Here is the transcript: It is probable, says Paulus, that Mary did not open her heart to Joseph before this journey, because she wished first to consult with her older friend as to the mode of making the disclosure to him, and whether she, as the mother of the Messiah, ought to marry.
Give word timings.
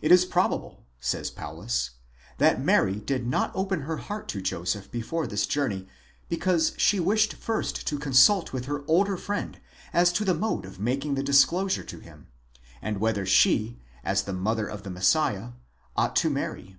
It 0.00 0.12
is 0.12 0.24
probable, 0.24 0.84
says 1.00 1.32
Paulus, 1.32 1.90
that 2.36 2.60
Mary 2.62 2.94
did 3.00 3.26
not 3.26 3.50
open 3.56 3.80
her 3.80 3.96
heart 3.96 4.28
to 4.28 4.40
Joseph 4.40 4.88
before 4.92 5.26
this 5.26 5.48
journey, 5.48 5.88
because 6.28 6.74
she 6.76 7.00
wished 7.00 7.34
first 7.34 7.84
to 7.88 7.98
consult 7.98 8.52
with 8.52 8.66
her 8.66 8.84
older 8.86 9.16
friend 9.16 9.58
as 9.92 10.12
to 10.12 10.24
the 10.24 10.32
mode 10.32 10.64
of 10.64 10.78
making 10.78 11.16
the 11.16 11.24
disclosure 11.24 11.82
to 11.82 11.98
him, 11.98 12.28
and 12.80 13.00
whether 13.00 13.26
she, 13.26 13.80
as 14.04 14.22
the 14.22 14.32
mother 14.32 14.68
of 14.68 14.84
the 14.84 14.90
Messiah, 14.90 15.48
ought 15.96 16.14
to 16.14 16.30
marry. 16.30 16.76